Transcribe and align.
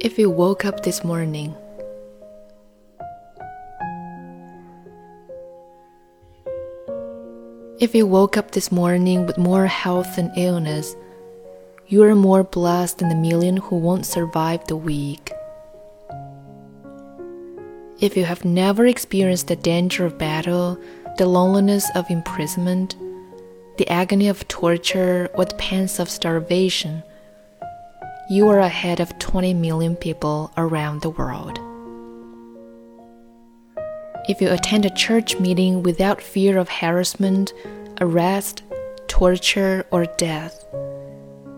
If 0.00 0.18
you 0.18 0.30
woke 0.30 0.64
up 0.64 0.82
this 0.82 1.04
morning, 1.04 1.54
if 7.78 7.94
you 7.94 8.06
woke 8.06 8.38
up 8.38 8.52
this 8.52 8.72
morning 8.72 9.26
with 9.26 9.36
more 9.36 9.66
health 9.66 10.16
than 10.16 10.32
illness, 10.38 10.96
you 11.88 12.02
are 12.04 12.14
more 12.14 12.42
blessed 12.42 12.96
than 12.96 13.10
the 13.10 13.14
million 13.14 13.58
who 13.58 13.76
won't 13.76 14.06
survive 14.06 14.66
the 14.68 14.76
week. 14.76 15.32
If 18.00 18.16
you 18.16 18.24
have 18.24 18.42
never 18.42 18.86
experienced 18.86 19.48
the 19.48 19.56
danger 19.56 20.06
of 20.06 20.16
battle, 20.16 20.78
the 21.18 21.26
loneliness 21.26 21.90
of 21.94 22.10
imprisonment, 22.10 22.96
the 23.76 23.86
agony 23.90 24.28
of 24.28 24.48
torture, 24.48 25.28
or 25.34 25.44
the 25.44 25.56
pangs 25.56 26.00
of 26.00 26.08
starvation, 26.08 27.02
you 28.30 28.48
are 28.48 28.60
ahead 28.60 29.00
of 29.00 29.18
20 29.18 29.54
million 29.54 29.96
people 29.96 30.52
around 30.56 31.02
the 31.02 31.10
world. 31.10 31.58
If 34.28 34.40
you 34.40 34.48
attend 34.48 34.86
a 34.86 34.94
church 34.94 35.40
meeting 35.40 35.82
without 35.82 36.22
fear 36.22 36.56
of 36.56 36.68
harassment, 36.68 37.52
arrest, 38.00 38.62
torture, 39.08 39.84
or 39.90 40.04
death, 40.16 40.64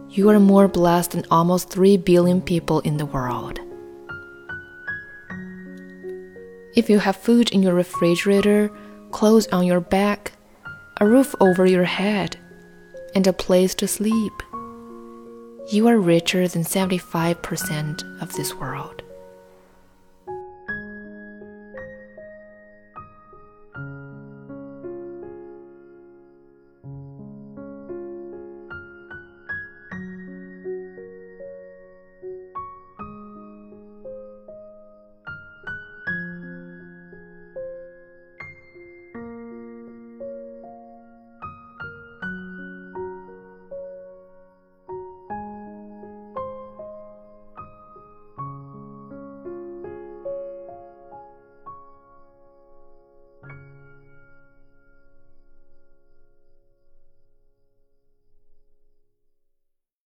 you 0.09 0.31
are 0.31 0.41
more 0.41 0.67
blessed 0.67 1.11
than 1.11 1.27
almost 1.31 1.69
3 1.69 1.99
billion 1.99 2.41
people 2.41 2.81
in 2.81 2.97
the 2.97 3.05
world. 3.05 3.61
If 6.75 6.89
you 6.89 7.01
have 7.01 7.17
food 7.17 7.51
in 7.51 7.63
your 7.63 7.75
refrigerator, 7.75 8.71
clothes 9.11 9.47
on 9.49 9.67
your 9.67 9.81
back, 9.81 10.33
a 11.03 11.07
roof 11.07 11.35
over 11.39 11.67
your 11.67 11.85
head, 11.85 12.39
and 13.15 13.27
a 13.27 13.35
place 13.35 13.75
to 13.75 13.87
sleep, 13.87 14.33
you 15.73 15.89
are 15.89 15.99
richer 15.99 16.47
than 16.47 16.63
75% 16.63 18.23
of 18.23 18.33
this 18.35 18.55
world. 18.55 19.02